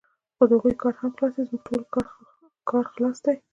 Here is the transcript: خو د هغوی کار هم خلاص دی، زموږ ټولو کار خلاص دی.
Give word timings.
خو 0.35 0.43
د 0.49 0.51
هغوی 0.57 0.73
کار 0.81 0.93
هم 1.01 1.11
خلاص 1.17 1.31
دی، 1.35 1.43
زموږ 1.49 1.61
ټولو 1.67 1.83
کار 2.69 2.85
خلاص 2.93 3.17
دی. 3.25 3.35